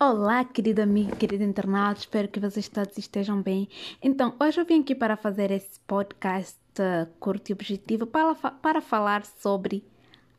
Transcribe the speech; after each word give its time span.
Olá, 0.00 0.44
querida 0.44 0.84
amiga, 0.84 1.16
querido 1.16 1.42
internauta, 1.42 1.98
espero 1.98 2.28
que 2.28 2.38
vocês 2.38 2.68
todos 2.68 2.96
estejam 2.96 3.42
bem. 3.42 3.68
Então, 4.00 4.32
hoje 4.38 4.60
eu 4.60 4.64
vim 4.64 4.80
aqui 4.80 4.94
para 4.94 5.16
fazer 5.16 5.50
esse 5.50 5.80
podcast 5.88 6.56
uh, 6.78 7.12
curto 7.18 7.50
e 7.50 7.52
objetivo 7.52 8.06
para, 8.06 8.32
para 8.32 8.80
falar 8.80 9.26
sobre 9.26 9.84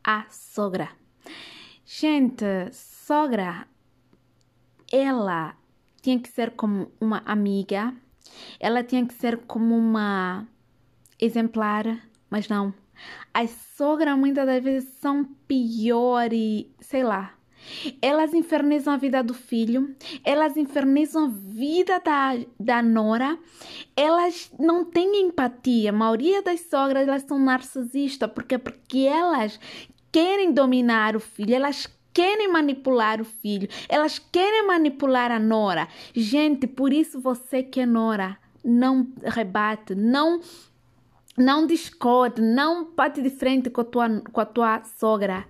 a 0.02 0.24
sogra. 0.30 0.88
Gente, 1.84 2.42
sogra, 2.72 3.68
ela 4.90 5.54
tinha 6.00 6.18
que 6.18 6.30
ser 6.30 6.52
como 6.52 6.90
uma 6.98 7.18
amiga, 7.26 7.94
ela 8.58 8.82
tinha 8.82 9.06
que 9.06 9.12
ser 9.12 9.40
como 9.40 9.76
uma 9.76 10.48
exemplar, 11.18 11.84
mas 12.30 12.48
não. 12.48 12.72
As 13.34 13.50
sogras 13.76 14.16
muitas 14.16 14.46
das 14.46 14.64
vezes 14.64 14.88
são 15.00 15.22
piores, 15.46 16.64
sei 16.80 17.04
lá 17.04 17.34
elas 18.00 18.34
infernizam 18.34 18.94
a 18.94 18.96
vida 18.96 19.22
do 19.22 19.34
filho, 19.34 19.94
elas 20.24 20.56
infernizam 20.56 21.24
a 21.24 21.28
vida 21.28 22.00
da, 22.00 22.32
da 22.58 22.82
nora, 22.82 23.38
elas 23.96 24.50
não 24.58 24.84
têm 24.84 25.22
empatia. 25.22 25.90
A 25.90 25.92
maioria 25.92 26.42
das 26.42 26.60
sogras 26.60 27.06
elas 27.06 27.22
são 27.22 27.38
narcisistas, 27.38 28.30
porque 28.32 28.58
porque 28.58 29.00
elas 29.00 29.58
querem 30.12 30.52
dominar 30.52 31.16
o 31.16 31.20
filho, 31.20 31.54
elas 31.54 31.88
querem 32.12 32.50
manipular 32.52 33.20
o 33.20 33.24
filho, 33.24 33.68
elas 33.88 34.18
querem 34.18 34.66
manipular 34.66 35.30
a 35.30 35.38
nora. 35.38 35.88
Gente, 36.14 36.66
por 36.66 36.92
isso 36.92 37.20
você 37.20 37.62
que 37.62 37.80
é 37.80 37.86
nora, 37.86 38.36
não 38.64 39.06
rebate, 39.24 39.94
não 39.94 40.40
não 41.36 41.66
discorde, 41.66 42.42
não 42.42 42.92
bate 42.94 43.22
de 43.22 43.30
frente 43.30 43.70
com 43.70 43.80
a 43.80 43.84
tua, 43.84 44.20
com 44.32 44.40
a 44.40 44.44
tua 44.44 44.82
sogra. 44.84 45.46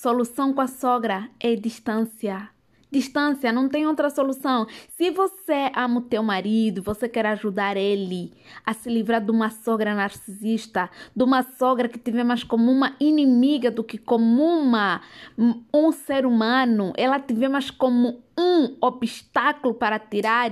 Solução 0.00 0.54
com 0.54 0.62
a 0.62 0.66
sogra 0.66 1.28
é 1.38 1.54
distância. 1.54 2.48
Distância, 2.90 3.52
não 3.52 3.68
tem 3.68 3.86
outra 3.86 4.08
solução. 4.08 4.66
Se 4.88 5.10
você 5.10 5.70
ama 5.76 5.98
o 5.98 6.04
teu 6.04 6.22
marido, 6.22 6.82
você 6.82 7.06
quer 7.06 7.26
ajudar 7.26 7.76
ele 7.76 8.32
a 8.64 8.72
se 8.72 8.88
livrar 8.88 9.22
de 9.22 9.30
uma 9.30 9.50
sogra 9.50 9.94
narcisista, 9.94 10.88
de 11.14 11.22
uma 11.22 11.42
sogra 11.42 11.86
que 11.86 12.10
vê 12.10 12.24
mais 12.24 12.42
como 12.42 12.72
uma 12.72 12.96
inimiga 12.98 13.70
do 13.70 13.84
que 13.84 13.98
como 13.98 14.42
uma, 14.42 15.02
um 15.36 15.92
ser 15.92 16.24
humano, 16.24 16.94
ela 16.96 17.22
vê 17.30 17.46
mais 17.46 17.70
como 17.70 18.22
um 18.38 18.78
obstáculo 18.80 19.74
para 19.74 19.98
tirar 19.98 20.50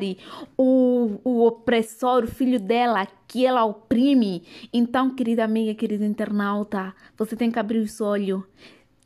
o, 0.59 1.21
o 1.25 1.47
opressor, 1.47 2.25
o 2.25 2.29
filho 2.29 2.61
dela, 2.61 3.09
que 3.27 3.47
ela 3.47 3.65
oprime. 3.65 4.43
Então, 4.75 5.09
querida 5.09 5.43
amiga, 5.43 5.75
querido 5.75 6.05
internauta, 6.05 6.95
você 7.17 7.35
tem 7.35 7.51
que 7.51 7.59
abrir 7.59 7.79
os 7.79 7.99
olhos 8.03 8.43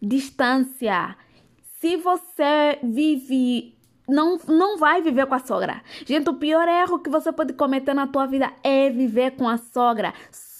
distância. 0.02 1.16
Se 1.80 1.96
você 1.96 2.78
vive 2.82 3.78
não, 4.08 4.36
não 4.48 4.76
vai 4.76 5.00
viver 5.00 5.26
com 5.26 5.34
a 5.34 5.38
sogra. 5.38 5.80
Gente, 6.04 6.28
o 6.28 6.34
pior 6.34 6.68
erro 6.68 6.98
que 6.98 7.08
você 7.08 7.32
pode 7.32 7.52
cometer 7.52 7.94
na 7.94 8.06
tua 8.06 8.26
vida 8.26 8.52
é 8.62 8.90
viver 8.90 9.32
com 9.32 9.48
a 9.48 9.56
sogra. 9.56 10.12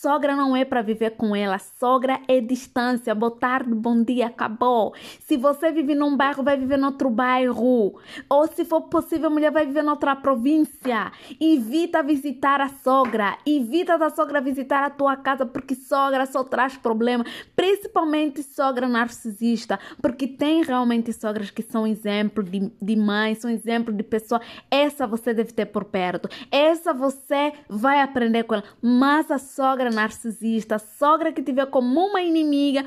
Sogra 0.02 0.34
não 0.34 0.56
é 0.56 0.64
para 0.64 0.82
viver 0.82 1.10
com 1.10 1.36
ela. 1.36 1.60
Sogra 1.60 2.20
é 2.26 2.40
distância. 2.40 3.14
Boa 3.14 3.30
tarde, 3.30 3.72
bom 3.72 4.02
dia, 4.02 4.26
acabou. 4.26 4.92
Se 5.20 5.36
você 5.36 5.70
vive 5.70 5.94
num 5.94 6.16
bairro, 6.16 6.42
vai 6.42 6.56
viver 6.56 6.76
em 6.76 6.84
outro 6.84 7.08
bairro. 7.08 8.00
Ou 8.28 8.48
se 8.48 8.64
for 8.64 8.80
possível, 8.80 9.28
a 9.28 9.30
mulher 9.30 9.52
vai 9.52 9.64
viver 9.64 9.84
em 9.84 9.88
outra 9.88 10.16
província. 10.16 11.12
Evita 11.40 12.02
visitar 12.02 12.60
a 12.60 12.68
sogra. 12.68 13.38
Evita 13.46 13.96
da 13.96 14.10
sogra 14.10 14.40
visitar 14.40 14.82
a 14.82 14.90
tua 14.90 15.14
casa, 15.14 15.46
porque 15.46 15.76
sogra 15.76 16.26
só 16.26 16.42
traz 16.42 16.76
problema. 16.76 17.24
Principalmente 17.54 18.42
sogra 18.42 18.88
narcisista. 18.88 19.78
Porque 20.02 20.26
tem 20.26 20.64
realmente 20.64 21.12
sogras 21.12 21.52
que 21.52 21.62
são 21.62 21.86
exemplo 21.86 22.42
de, 22.42 22.72
de 22.82 22.96
mãe, 22.96 23.36
são 23.36 23.48
exemplo 23.48 23.94
de 23.94 24.02
pessoa. 24.02 24.40
Essa 24.68 25.06
você 25.06 25.32
deve 25.32 25.52
ter 25.52 25.66
por 25.66 25.84
perto. 25.84 26.28
Essa 26.50 26.92
você 26.92 27.52
vai 27.68 28.00
aprender 28.00 28.42
com 28.42 28.54
ela. 28.54 28.64
Mas 28.82 29.30
a 29.30 29.38
sogra 29.38 29.91
narcisista, 29.92 30.78
sogra 30.78 31.32
que 31.32 31.42
te 31.42 31.52
vê 31.52 31.64
como 31.66 32.08
uma 32.08 32.20
inimiga, 32.20 32.84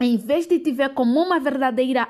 em 0.00 0.16
vez 0.16 0.46
de 0.46 0.58
te 0.58 0.72
ver 0.72 0.94
como 0.94 1.20
uma 1.20 1.40
verdadeira 1.40 2.08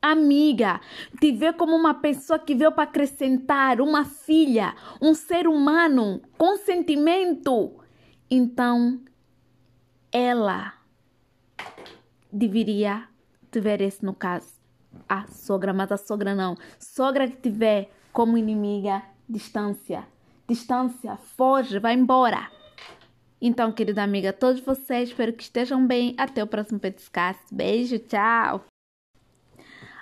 amiga, 0.00 0.80
te 1.20 1.32
vê 1.32 1.52
como 1.52 1.74
uma 1.74 1.94
pessoa 1.94 2.38
que 2.38 2.54
veio 2.54 2.72
para 2.72 2.84
acrescentar, 2.84 3.80
uma 3.80 4.04
filha, 4.04 4.74
um 5.00 5.14
ser 5.14 5.48
humano 5.48 6.22
com 6.36 6.56
sentimento. 6.56 7.72
Então, 8.30 9.00
ela 10.12 10.74
deveria 12.32 13.08
te 13.50 13.60
ver 13.60 13.80
esse 13.80 14.04
no 14.04 14.14
caso. 14.14 14.58
A 15.08 15.26
sogra, 15.26 15.72
mas 15.72 15.92
a 15.92 15.96
sogra 15.96 16.34
não. 16.34 16.56
Sogra 16.78 17.28
que 17.28 17.50
vê 17.50 17.88
como 18.12 18.38
inimiga, 18.38 19.02
distância. 19.28 20.06
Distância, 20.48 21.16
foge, 21.16 21.78
vai 21.78 21.94
embora. 21.94 22.50
Então, 23.40 23.70
querida 23.70 24.02
amiga, 24.02 24.32
todos 24.32 24.60
vocês, 24.60 25.10
espero 25.10 25.32
que 25.32 25.44
estejam 25.44 25.86
bem. 25.86 26.12
Até 26.18 26.42
o 26.42 26.46
próximo 26.46 26.80
Petiscast. 26.80 27.42
Beijo, 27.52 27.96
tchau! 28.00 28.64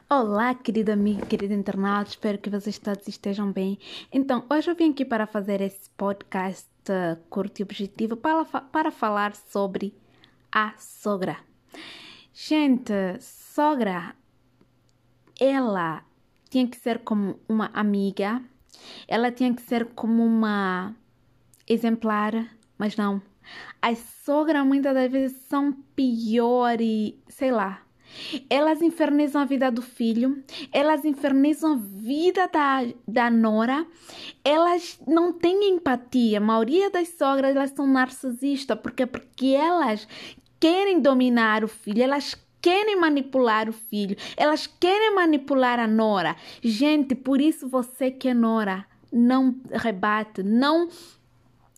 Olá, 0.08 0.54
querida 0.54 0.94
amiga, 0.94 1.26
querido 1.26 1.52
internauta, 1.52 2.10
espero 2.10 2.38
que 2.38 2.48
vocês 2.48 2.78
todos 2.78 3.06
estejam 3.06 3.52
bem. 3.52 3.78
Então, 4.10 4.46
hoje 4.48 4.70
eu 4.70 4.74
vim 4.74 4.92
aqui 4.92 5.04
para 5.04 5.26
fazer 5.26 5.60
esse 5.60 5.90
podcast 5.90 6.66
uh, 6.88 7.20
curto 7.28 7.60
e 7.60 7.62
objetivo 7.62 8.16
para, 8.16 8.42
para 8.44 8.90
falar 8.90 9.34
sobre 9.34 9.92
a 10.50 10.72
sogra. 10.78 11.36
Gente, 12.32 12.92
sogra, 13.20 14.16
ela 15.38 16.02
tinha 16.48 16.66
que 16.66 16.76
ser 16.78 17.00
como 17.00 17.38
uma 17.46 17.66
amiga, 17.74 18.42
ela 19.06 19.30
tinha 19.30 19.54
que 19.54 19.60
ser 19.60 19.86
como 19.86 20.24
uma 20.24 20.94
exemplar 21.68 22.55
mas 22.78 22.96
não. 22.96 23.20
As 23.80 23.98
sogras 24.24 24.66
muitas 24.66 24.94
das 24.94 25.10
vezes 25.10 25.36
são 25.48 25.72
piores, 25.94 27.14
sei 27.28 27.50
lá. 27.50 27.82
Elas 28.48 28.80
infernizam 28.80 29.42
a 29.42 29.44
vida 29.44 29.70
do 29.70 29.82
filho, 29.82 30.42
elas 30.72 31.04
infernizam 31.04 31.72
a 31.72 31.76
vida 31.76 32.48
da, 32.48 32.80
da 33.06 33.30
nora, 33.30 33.86
elas 34.44 34.98
não 35.06 35.32
têm 35.32 35.74
empatia. 35.74 36.38
A 36.38 36.40
maioria 36.40 36.90
das 36.90 37.08
sogras 37.08 37.54
elas 37.54 37.70
são 37.70 37.86
narcisistas, 37.86 38.78
porque 38.80 39.06
porque 39.06 39.48
elas 39.48 40.08
querem 40.58 41.00
dominar 41.00 41.62
o 41.62 41.68
filho, 41.68 42.02
elas 42.02 42.36
querem 42.62 42.98
manipular 42.98 43.68
o 43.68 43.72
filho, 43.72 44.16
elas 44.36 44.66
querem 44.66 45.14
manipular 45.14 45.78
a 45.78 45.86
nora. 45.86 46.36
Gente, 46.62 47.14
por 47.14 47.40
isso 47.40 47.68
você 47.68 48.10
que 48.10 48.28
é 48.28 48.34
nora, 48.34 48.86
não 49.12 49.56
rebate, 49.70 50.42
não 50.42 50.88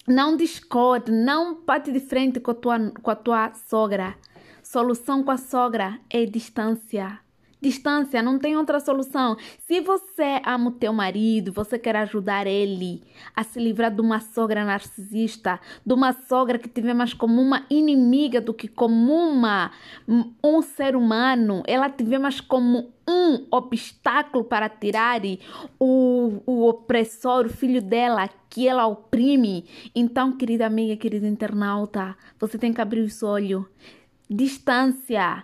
não 0.09 0.37
discorde, 0.37 1.13
não 1.13 1.63
bate 1.65 1.93
de 1.93 2.01
frente 2.01 2.41
com 2.41 2.51
a 2.51 2.55
tua, 2.55 2.91
com 3.03 3.11
a 3.11 3.17
tua 3.17 3.53
sogra. 3.55 4.17
Solução 4.63 5.23
com 5.23 5.31
a 5.31 5.37
sogra 5.37 6.01
é 6.11 6.25
distância. 6.25 7.21
Distância, 7.61 8.23
não 8.23 8.39
tem 8.39 8.57
outra 8.57 8.79
solução. 8.79 9.37
Se 9.67 9.81
você 9.81 10.41
ama 10.47 10.69
o 10.69 10.73
teu 10.73 10.93
marido, 10.93 11.53
você 11.53 11.77
quer 11.77 11.97
ajudar 11.97 12.47
ele 12.47 13.03
a 13.35 13.43
se 13.43 13.59
livrar 13.59 13.93
de 13.93 14.01
uma 14.01 14.21
sogra 14.21 14.65
narcisista, 14.65 15.59
de 15.85 15.93
uma 15.93 16.13
sogra 16.13 16.57
que 16.57 16.81
vê 16.81 16.95
mais 16.95 17.13
como 17.13 17.43
uma 17.43 17.67
inimiga 17.69 18.41
do 18.41 18.55
que 18.55 18.69
como 18.69 19.13
uma, 19.13 19.73
um 20.43 20.63
ser 20.63 20.95
humano, 20.95 21.65
ela 21.67 21.89
vê 21.89 22.17
mais 22.17 22.41
como 22.41 22.93
um 23.09 23.47
obstáculo 23.51 24.45
para 24.45 24.69
tirar 24.69 25.21
o, 25.81 26.43
o 26.47 26.69
opressor, 26.69 27.47
o 27.47 27.51
filho 27.51 27.83
dela, 27.83 28.29
que 28.49 28.69
ela 28.69 28.87
oprime. 28.87 29.65
Então, 29.95 30.37
querida 30.37 30.67
amiga, 30.67 30.97
querido 30.97 31.27
internauta, 31.27 32.17
você 32.39 32.57
tem 32.57 32.73
que 32.73 32.81
abrir 32.81 33.01
os 33.01 33.23
olhos. 33.23 33.65
Distância 34.31 35.43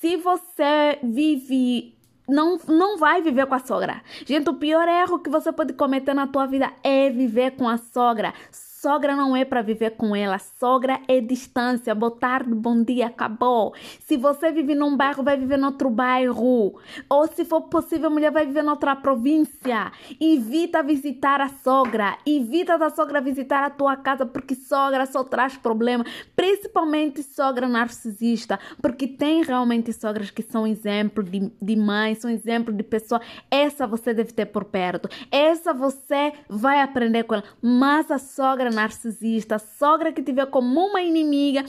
se 0.00 0.16
você 0.16 0.98
vive 1.02 1.94
não, 2.26 2.58
não 2.66 2.96
vai 2.96 3.20
viver 3.20 3.46
com 3.46 3.54
a 3.54 3.58
sogra. 3.58 4.02
Gente, 4.24 4.48
o 4.48 4.54
pior 4.54 4.88
erro 4.88 5.18
que 5.18 5.28
você 5.28 5.52
pode 5.52 5.72
cometer 5.74 6.14
na 6.14 6.26
tua 6.26 6.46
vida 6.46 6.72
é 6.82 7.10
viver 7.10 7.52
com 7.52 7.68
a 7.68 7.76
sogra. 7.76 8.32
Sogra 8.80 9.14
não 9.14 9.36
é 9.36 9.44
para 9.44 9.60
viver 9.60 9.90
com 9.90 10.16
ela, 10.16 10.38
sogra 10.38 11.02
é 11.06 11.20
distância. 11.20 11.94
Boa 11.94 12.12
tarde, 12.12 12.54
bom 12.54 12.82
dia, 12.82 13.08
acabou. 13.08 13.74
Se 14.06 14.16
você 14.16 14.50
vive 14.50 14.74
num 14.74 14.96
bairro, 14.96 15.22
vai 15.22 15.36
viver 15.36 15.58
em 15.58 15.64
outro 15.64 15.90
bairro. 15.90 16.80
Ou 17.06 17.26
se 17.26 17.44
for 17.44 17.60
possível, 17.68 18.06
a 18.06 18.10
mulher 18.10 18.32
vai 18.32 18.46
viver 18.46 18.64
em 18.64 18.70
outra 18.70 18.96
província. 18.96 19.92
Evita 20.18 20.82
visitar 20.82 21.42
a 21.42 21.50
sogra. 21.50 22.16
Evita 22.24 22.78
da 22.78 22.88
sogra 22.88 23.20
visitar 23.20 23.62
a 23.64 23.68
tua 23.68 23.98
casa, 23.98 24.24
porque 24.24 24.54
sogra 24.54 25.04
só 25.04 25.22
traz 25.24 25.58
problema. 25.58 26.02
Principalmente 26.34 27.22
sogra 27.22 27.68
narcisista, 27.68 28.58
porque 28.80 29.06
tem 29.06 29.42
realmente 29.42 29.92
sogras 29.92 30.30
que 30.30 30.40
são 30.40 30.66
exemplo 30.66 31.22
de, 31.22 31.52
de 31.60 31.76
mãe, 31.76 32.14
são 32.14 32.30
exemplo 32.30 32.72
de 32.72 32.82
pessoa. 32.82 33.20
Essa 33.50 33.86
você 33.86 34.14
deve 34.14 34.32
ter 34.32 34.46
por 34.46 34.64
perto. 34.64 35.06
Essa 35.30 35.74
você 35.74 36.32
vai 36.48 36.80
aprender 36.80 37.24
com 37.24 37.34
ela. 37.34 37.44
Mas 37.60 38.10
a 38.10 38.18
sogra 38.18 38.69
narcisista, 38.70 39.58
sogra 39.58 40.12
que 40.12 40.32
vê 40.32 40.46
como 40.46 40.88
uma 40.88 41.02
inimiga, 41.02 41.64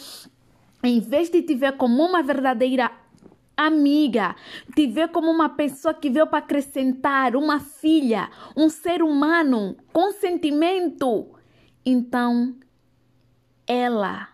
em 0.83 0.99
vez 0.99 1.29
de 1.29 1.41
te 1.41 1.55
ver 1.55 1.77
como 1.77 2.03
uma 2.03 2.23
verdadeira 2.23 2.91
amiga, 3.55 4.35
te 4.75 4.87
vê 4.87 5.07
como 5.07 5.29
uma 5.29 5.49
pessoa 5.49 5.93
que 5.93 6.09
veio 6.09 6.27
para 6.27 6.39
acrescentar, 6.39 7.35
uma 7.35 7.59
filha, 7.59 8.29
um 8.55 8.69
ser 8.69 9.03
humano 9.03 9.75
com 9.93 10.11
sentimento. 10.11 11.29
Então, 11.85 12.55
ela 13.67 14.29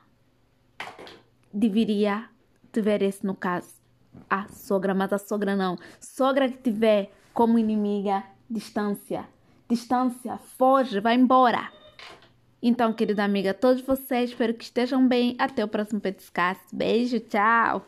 deveria 1.54 2.30
te 2.72 2.81
ver 2.81 3.02
esse 3.02 3.25
no 3.25 3.36
caso. 3.36 3.78
A 4.30 4.48
sogra, 4.50 4.94
mas 4.94 5.14
a 5.14 5.18
sogra 5.18 5.56
não. 5.56 5.78
Sogra 6.00 6.50
que 6.50 6.72
vê 6.72 7.10
como 7.34 7.60
inimiga, 7.60 8.24
distância. 8.50 9.25
Distância, 9.69 10.38
foge, 10.38 11.00
vai 11.00 11.16
embora. 11.16 11.72
Então, 12.62 12.94
querida 12.94 13.24
amiga, 13.24 13.54
todos 13.54 13.81
vocês, 13.83 14.31
espero 14.31 14.54
que 14.54 14.63
estejam 14.63 15.07
bem. 15.07 15.36
Até 15.39 15.63
o 15.63 15.68
próximo 15.68 16.01
Petiscast. 16.01 16.63
Beijo, 16.74 17.19
tchau! 17.19 17.86